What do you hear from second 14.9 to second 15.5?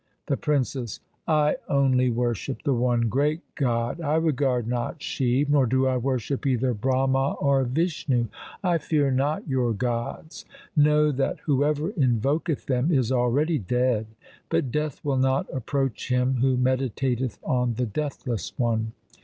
will not